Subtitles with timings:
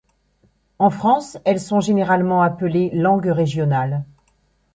[0.79, 4.03] En France elles sont généralement appelées langues régionales.